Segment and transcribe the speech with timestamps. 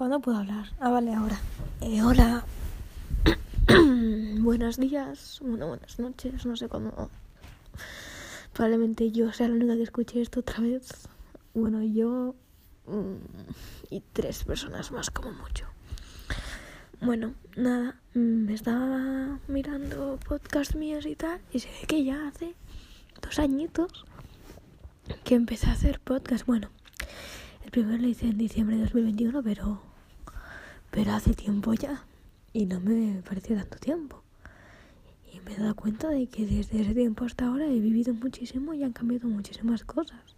[0.00, 0.64] ¿Cuándo puedo hablar?
[0.80, 1.38] Ah, vale, ahora.
[1.82, 2.42] Eh, hola.
[4.38, 7.10] Buenos días, bueno, buenas noches, no sé cuándo.
[8.54, 11.06] Probablemente yo sea la única que escuche esto otra vez.
[11.52, 12.34] Bueno, yo
[12.86, 15.66] mm, y tres personas más como mucho.
[17.02, 22.26] Bueno, nada, mm, me estaba mirando podcast míos y tal, y se ve que ya
[22.26, 22.54] hace
[23.20, 24.06] dos añitos
[25.24, 26.46] que empecé a hacer podcast.
[26.46, 26.70] Bueno,
[27.66, 29.89] el primero lo hice en diciembre de 2021, pero,
[30.90, 32.04] pero hace tiempo ya,
[32.52, 34.22] y no me pareció tanto tiempo.
[35.32, 38.74] Y me he dado cuenta de que desde ese tiempo hasta ahora he vivido muchísimo
[38.74, 40.36] y han cambiado muchísimas cosas.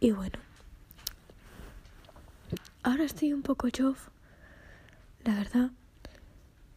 [0.00, 0.38] Y bueno,
[2.82, 4.08] ahora estoy un poco chof,
[5.24, 5.70] la verdad,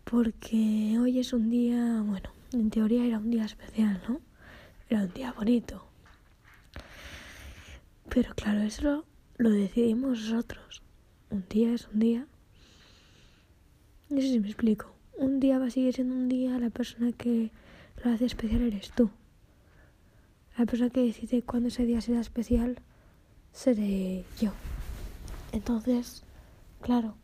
[0.03, 4.21] porque hoy es un día, bueno, en teoría era un día especial, ¿no?
[4.89, 5.87] Era un día bonito.
[8.09, 9.05] Pero claro, eso
[9.37, 10.84] lo decidimos nosotros.
[11.29, 12.27] Un día es un día.
[14.09, 14.93] No sé si me explico.
[15.17, 17.51] Un día va a seguir siendo un día, la persona que
[18.03, 19.09] lo hace especial eres tú.
[20.57, 22.79] La persona que decide cuándo ese día será especial
[23.51, 24.51] seré yo.
[25.51, 26.23] Entonces,
[26.81, 27.15] claro,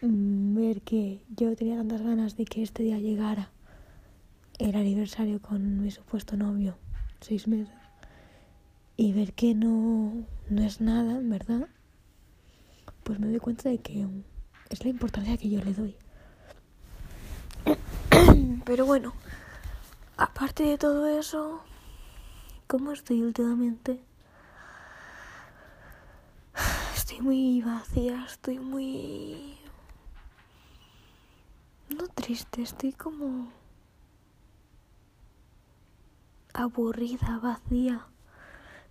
[0.00, 3.50] mm, ver que yo tenía tantas ganas de que este día llegara,
[4.58, 6.76] el aniversario con mi supuesto novio,
[7.20, 7.74] seis meses,
[8.96, 11.68] y ver que no, no es nada, verdad,
[13.10, 14.06] pues me doy cuenta de que
[14.68, 15.96] es la importancia que yo le doy.
[18.64, 19.14] Pero bueno,
[20.16, 21.60] aparte de todo eso,
[22.68, 24.00] ¿cómo estoy últimamente?
[26.94, 29.58] Estoy muy vacía, estoy muy...
[31.88, 33.50] No triste, estoy como...
[36.54, 38.06] aburrida, vacía.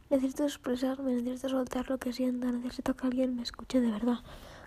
[0.10, 4.20] Necesito expresarme, necesito soltar lo que siento, necesito que alguien me escuche de verdad.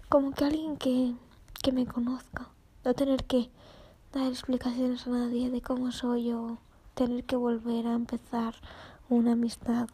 [0.08, 1.14] Como que alguien que,
[1.62, 2.48] que me conozca.
[2.84, 3.50] No tener que
[4.12, 6.58] dar explicaciones a nadie de cómo soy yo.
[6.94, 8.54] Tener que volver a empezar
[9.08, 9.88] una amistad.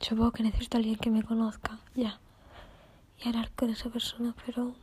[0.00, 2.20] Supongo que necesito a alguien que me conozca, ya.
[3.18, 4.74] Y hablar con esa persona, pero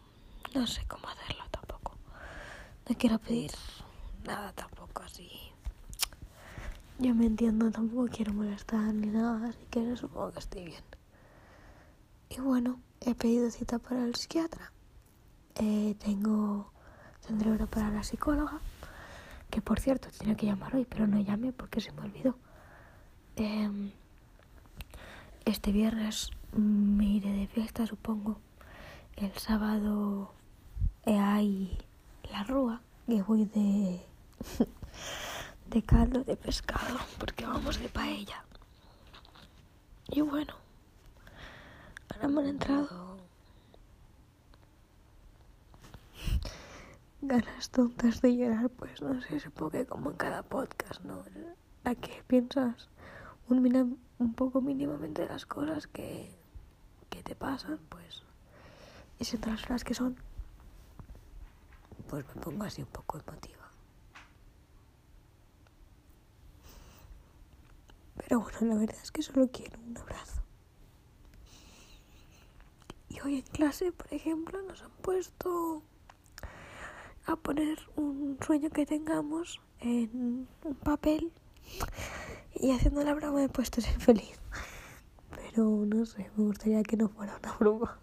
[0.53, 1.93] no sé cómo hacerlo tampoco.
[2.89, 3.51] No quiero pedir
[4.25, 5.54] nada tampoco así.
[6.97, 10.83] Yo me entiendo, tampoco quiero molestar ni nada, así que supongo que estoy bien.
[12.29, 14.71] Y bueno, he pedido cita para el psiquiatra.
[15.55, 16.71] Eh, tengo,
[17.27, 18.59] tendré hora para la psicóloga,
[19.49, 22.37] que por cierto tenía que llamar hoy, pero no llamé porque se me olvidó.
[23.35, 23.91] Eh,
[25.43, 28.39] este viernes me iré de fiesta, supongo.
[29.17, 30.31] El sábado
[31.05, 31.77] eh, hay
[32.31, 34.01] la rúa, que voy de,
[35.75, 38.45] de caldo de pescado, porque vamos de paella.
[40.07, 40.53] Y bueno,
[42.09, 43.17] ahora me han entrado
[47.21, 51.25] ganas tontas de llorar, pues no sé, supongo que como en cada podcast, ¿no?
[51.83, 52.87] ¿A qué piensas?
[53.49, 56.31] Un, un poco mínimamente las cosas que,
[57.09, 58.23] que te pasan, pues,
[59.19, 60.15] y si otras las que son,
[62.07, 63.64] pues me pongo así un poco emotiva.
[68.27, 70.41] Pero bueno, la verdad es que solo quiero un abrazo.
[73.09, 75.83] Y hoy en clase, por ejemplo, nos han puesto
[77.27, 81.31] a poner un sueño que tengamos en un papel
[82.55, 84.39] y haciendo la broma he puesto ser feliz.
[85.29, 87.99] Pero no sé, me gustaría que no fuera una broma.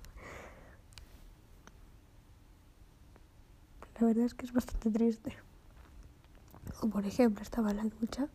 [4.00, 5.36] La verdad es que es bastante triste.
[6.80, 8.28] O por ejemplo, estaba en la ducha.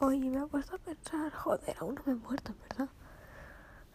[0.00, 2.88] Hoy me ha puesto a pensar, joder, aún no me he muerto, en verdad.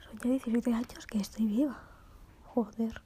[0.04, 1.82] Son ya 17 años que estoy viva.
[2.44, 3.02] Joder,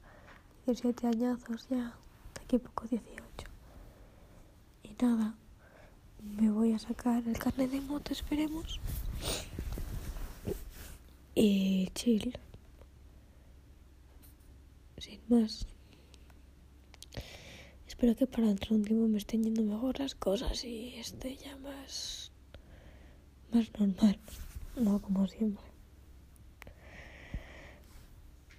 [0.66, 1.94] 17 añazos ya.
[2.42, 3.22] Aquí poco 18.
[4.82, 5.36] Y nada,
[6.24, 8.80] me voy a sacar el carnet de moto, esperemos.
[11.36, 12.36] Y chill.
[14.98, 15.68] Sin más.
[17.88, 21.56] Espero que para de un tiempo me estén yendo mejor las cosas y esté ya
[21.58, 22.32] más.
[23.52, 24.20] Más normal.
[24.76, 25.64] No como siempre.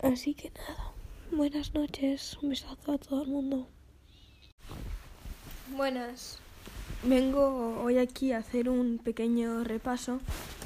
[0.00, 0.92] Así que nada.
[1.30, 2.38] Buenas noches.
[2.42, 3.68] Un besazo a todo el mundo.
[5.76, 6.38] Buenas.
[7.02, 10.20] Vengo hoy aquí a hacer un pequeño repaso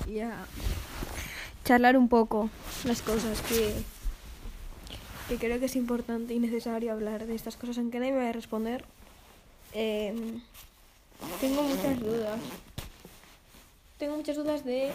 [0.09, 0.47] y a
[1.65, 2.51] charlar un poco
[2.85, 3.75] las cosas que,
[5.29, 8.29] que creo que es importante y necesario hablar de estas cosas, aunque nadie me va
[8.31, 8.85] a responder.
[9.75, 10.41] Eh,
[11.41, 12.41] tengo muchas dudas.
[14.03, 14.91] Tengo muchas dudas de.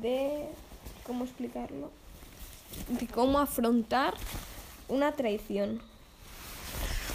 [0.00, 0.46] de.
[1.04, 1.90] ¿cómo explicarlo?
[2.88, 4.14] de cómo afrontar
[4.86, 5.80] una traición.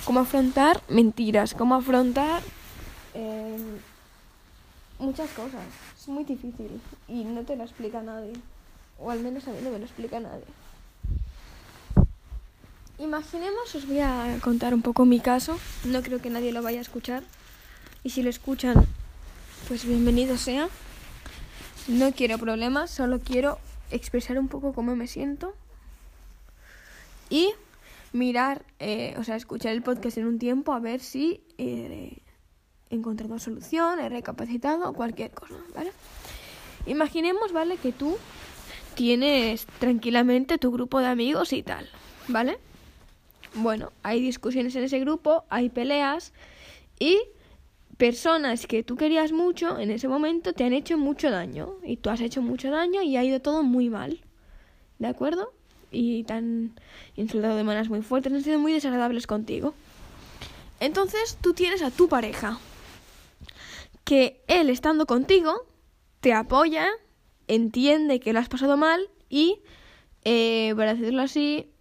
[0.03, 2.41] Cómo afrontar mentiras, cómo afrontar
[3.13, 3.55] eh,
[4.99, 5.63] muchas cosas.
[5.97, 8.33] Es muy difícil y no te lo explica nadie.
[8.99, 10.43] O al menos a mí no me lo explica nadie.
[12.99, 15.57] Imaginemos, os voy a contar un poco mi caso.
[15.85, 17.23] No creo que nadie lo vaya a escuchar.
[18.03, 18.85] Y si lo escuchan,
[19.67, 20.69] pues bienvenido sea.
[21.89, 23.59] No quiero problemas, solo quiero
[23.91, 25.53] expresar un poco cómo me siento.
[27.29, 27.49] Y
[28.13, 32.21] mirar, eh, o sea, escuchar el podcast en un tiempo a ver si he
[32.89, 35.91] encontrado solución, he recapacitado o cualquier cosa, ¿vale?
[36.85, 37.75] Imaginemos, ¿vale?
[37.75, 38.17] Que tú
[38.95, 41.89] tienes tranquilamente tu grupo de amigos y tal,
[42.29, 42.57] ¿vale?
[43.55, 46.31] Bueno, hay discusiones en ese grupo, hay peleas
[46.99, 47.19] y
[47.97, 52.09] personas que tú querías mucho en ese momento te han hecho mucho daño y tú
[52.09, 54.21] has hecho mucho daño y ha ido todo muy mal.
[54.99, 55.53] ¿De acuerdo?
[55.91, 56.79] Y te han
[57.15, 59.73] insultado de maneras muy fuertes, han sido muy desagradables contigo.
[60.79, 62.59] Entonces tú tienes a tu pareja
[64.03, 65.65] que él estando contigo
[66.21, 66.87] te apoya,
[67.47, 69.59] entiende que lo has pasado mal y,
[70.23, 71.71] eh, para decirlo así,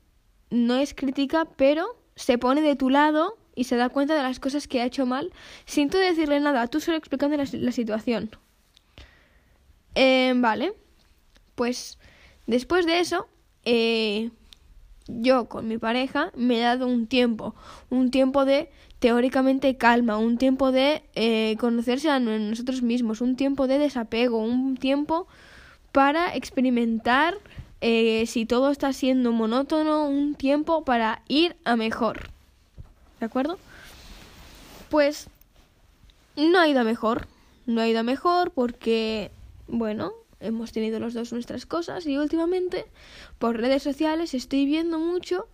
[0.50, 4.38] no es crítica, pero se pone de tu lado y se da cuenta de las
[4.38, 5.32] cosas que ha hecho mal
[5.64, 8.30] sin tú decirle nada, tú solo explicando la, situación.
[9.96, 10.74] Eh, vale,
[11.56, 11.98] pues
[12.46, 13.28] después de eso,
[13.64, 14.30] eh,
[15.08, 17.54] yo con mi pareja me he dado un tiempo,
[17.88, 23.66] un tiempo de teóricamente calma, un tiempo de eh, conocerse a nosotros mismos, un tiempo
[23.66, 25.26] de desapego, un tiempo
[25.92, 27.34] para experimentar
[27.80, 32.35] si todo está siendo monótono, un tiempo para ir a mejor.
[33.20, 33.58] ¿De acuerdo?
[34.90, 35.28] Pues
[36.36, 37.26] no ha ido mejor.
[37.66, 39.30] No ha ido mejor porque,
[39.66, 42.86] bueno, hemos tenido los dos nuestras cosas y últimamente
[43.38, 45.48] por redes sociales estoy viendo mucho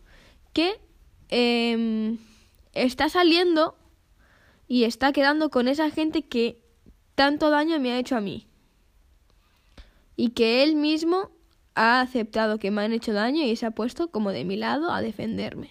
[0.52, 0.78] que
[1.30, 2.18] em,
[2.74, 3.76] está saliendo
[4.68, 6.58] y está quedando con esa gente que
[7.14, 8.46] tanto daño me ha hecho a mí.
[10.16, 11.30] Y que él mismo
[11.74, 14.90] ha aceptado que me han hecho daño y se ha puesto como de mi lado
[14.90, 15.70] a defenderme.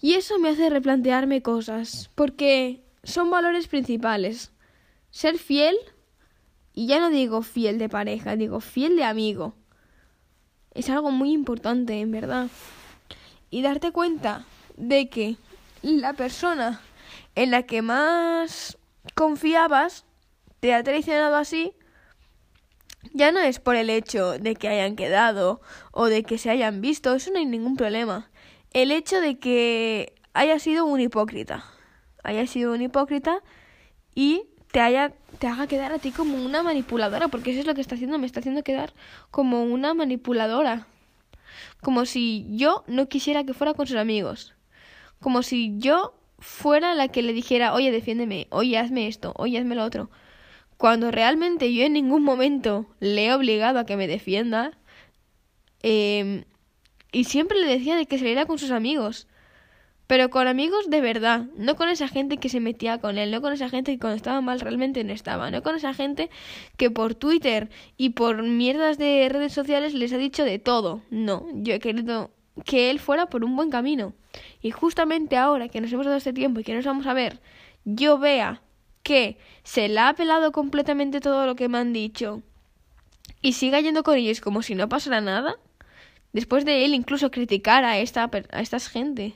[0.00, 4.52] Y eso me hace replantearme cosas, porque son valores principales.
[5.10, 5.76] Ser fiel,
[6.72, 9.54] y ya no digo fiel de pareja, digo fiel de amigo.
[10.72, 12.48] Es algo muy importante, en verdad.
[13.50, 15.36] Y darte cuenta de que
[15.82, 16.80] la persona
[17.34, 18.78] en la que más
[19.14, 20.06] confiabas
[20.60, 21.72] te ha traicionado así,
[23.12, 25.60] ya no es por el hecho de que hayan quedado
[25.90, 28.29] o de que se hayan visto, eso no hay ningún problema
[28.72, 31.64] el hecho de que haya sido un hipócrita,
[32.22, 33.42] haya sido un hipócrita
[34.14, 37.74] y te haya te haga quedar a ti como una manipuladora, porque eso es lo
[37.74, 38.92] que está haciendo, me está haciendo quedar
[39.30, 40.86] como una manipuladora.
[41.80, 44.54] Como si yo no quisiera que fuera con sus amigos.
[45.18, 49.76] Como si yo fuera la que le dijera, oye, defiéndeme, oye, hazme esto, oye, hazme
[49.76, 50.10] lo otro.
[50.76, 54.72] Cuando realmente yo en ningún momento le he obligado a que me defienda,
[55.82, 56.44] eh,
[57.12, 59.26] y siempre le decía de que saliera con sus amigos.
[60.06, 63.40] Pero con amigos de verdad, no con esa gente que se metía con él, no
[63.40, 66.30] con esa gente que cuando estaba mal realmente no estaba, no con esa gente
[66.76, 71.02] que por Twitter y por mierdas de redes sociales les ha dicho de todo.
[71.10, 72.32] No, yo he querido
[72.64, 74.12] que él fuera por un buen camino.
[74.60, 77.40] Y justamente ahora que nos hemos dado este tiempo y que nos vamos a ver,
[77.84, 78.62] yo vea
[79.04, 82.42] que se le ha pelado completamente todo lo que me han dicho
[83.42, 85.56] y siga yendo con ellos como si no pasara nada,
[86.32, 89.34] Después de él incluso criticar a esta, a esta gente.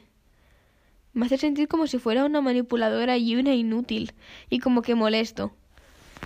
[1.12, 4.12] Me hace sentir como si fuera una manipuladora y una inútil,
[4.50, 5.54] y como que molesto.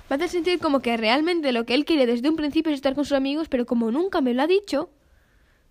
[0.09, 2.95] Me hace sentir como que realmente lo que él quiere desde un principio es estar
[2.95, 4.91] con sus amigos, pero como nunca me lo ha dicho,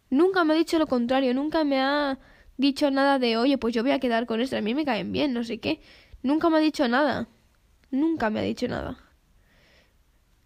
[0.09, 2.19] nunca me ha dicho lo contrario, nunca me ha
[2.57, 5.11] dicho nada de, oye, pues yo voy a quedar con esto, a mí me caen
[5.11, 5.79] bien, no sé qué.
[6.23, 7.27] Nunca me ha dicho nada.
[7.89, 8.97] Nunca me ha dicho nada.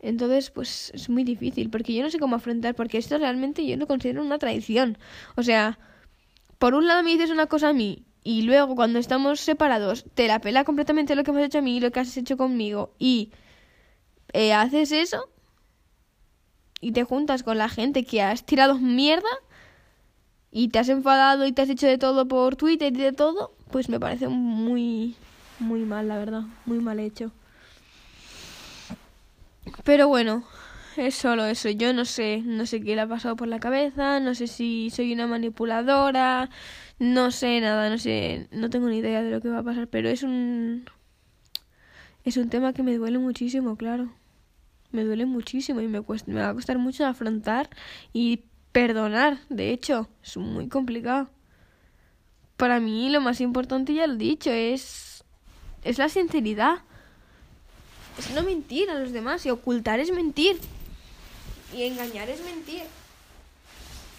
[0.02, 3.78] Entonces, pues es muy difícil, porque yo no sé cómo afrontar, porque esto realmente yo
[3.78, 4.98] lo considero una traición.
[5.36, 5.78] O sea,
[6.58, 10.28] por un lado me dices una cosa a mí, y luego cuando estamos separados te
[10.28, 12.36] la pela completamente lo que me has hecho a mí y lo que has hecho
[12.36, 13.32] conmigo, y
[14.34, 15.30] eh, haces eso,
[16.80, 19.30] y te juntas con la gente que has tirado mierda,
[20.52, 23.54] y te has enfadado y te has hecho de todo por Twitter y de todo,
[23.72, 25.16] pues me parece muy,
[25.60, 27.32] muy mal, la verdad, muy mal hecho.
[29.92, 30.46] Pero bueno,
[30.96, 31.70] es solo eso.
[31.70, 34.90] Yo no sé, no sé qué le ha pasado por la cabeza, no sé si
[34.90, 36.50] soy una manipuladora,
[36.98, 39.90] no sé nada, no sé, no tengo ni idea de lo que va a pasar,
[39.90, 40.86] pero es un
[42.24, 44.14] es un tema que me duele muchísimo, claro.
[44.92, 47.70] Me duele muchísimo y me cuesta, me va a costar mucho afrontar
[48.14, 51.30] y perdonar, de hecho, es muy complicado.
[52.56, 55.26] Para mí lo más importante, ya lo he dicho, es,
[55.84, 56.84] es la sinceridad.
[58.18, 60.60] Es no mentir a los demás y ocultar es mentir.
[61.74, 62.84] Y engañar es mentir.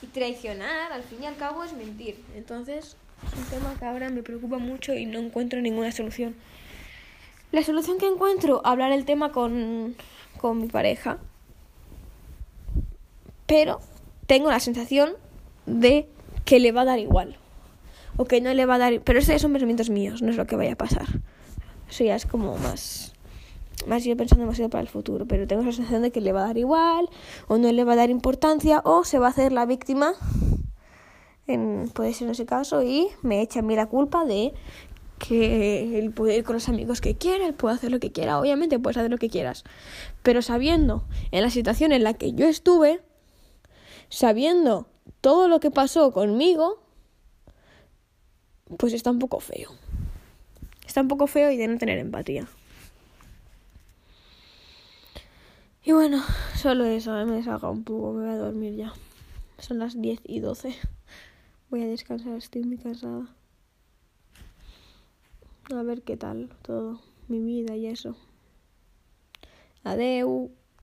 [0.03, 2.17] Y traicionar, al fin y al cabo, es mentir.
[2.35, 2.97] Entonces,
[3.27, 6.35] es un tema que ahora me preocupa mucho y no encuentro ninguna solución.
[7.53, 9.95] La solución que encuentro, hablar el tema con,
[10.39, 11.19] con mi pareja.
[13.47, 13.81] Pero
[14.27, 15.13] tengo la sensación
[15.67, 16.09] de
[16.45, 17.37] que le va a dar igual.
[18.17, 19.01] O que no le va a dar...
[19.03, 21.07] Pero esos son pensamientos míos, no es lo que vaya a pasar.
[21.89, 23.13] Eso ya es como más...
[23.87, 25.27] Más ir pensando demasiado para el futuro.
[25.27, 27.09] Pero tengo la sensación de que le va a dar igual,
[27.49, 30.15] o no le va a dar importancia, o se va a hacer la víctima,
[31.47, 34.53] en, puede ser en ese caso, y me echa a mí la culpa de
[35.19, 38.41] que él puede ir con los amigos que quiera, él puede hacer lo que quiera,
[38.41, 39.63] obviamente puedes hacer lo que quieras,
[40.23, 43.01] pero sabiendo en la situación en la que yo estuve,
[44.09, 44.89] sabiendo
[45.21, 46.83] todo lo que pasó conmigo,
[48.79, 49.71] pues está un poco feo.
[50.87, 52.49] Está un poco feo y de no tener empatía.
[55.85, 56.23] Y bueno,
[56.55, 58.93] solo eso, me he un poco, me voy a dormir ya.
[59.59, 60.77] Son las 10 y 12.
[61.71, 63.27] Voy a descansar, estoy muy cansada.
[65.75, 68.17] A ver qué tal todo, mi vida y eso.
[69.83, 70.53] Adeu.